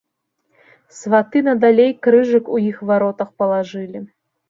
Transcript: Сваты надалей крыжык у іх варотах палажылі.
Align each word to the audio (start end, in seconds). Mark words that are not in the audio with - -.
Сваты 1.01 1.37
надалей 1.49 1.93
крыжык 2.07 2.45
у 2.59 2.65
іх 2.73 2.77
варотах 2.91 3.29
палажылі. 3.41 3.99